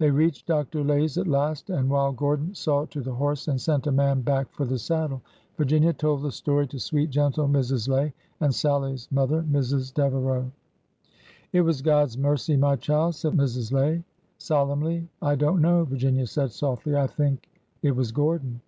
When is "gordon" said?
2.10-2.56, 18.10-18.60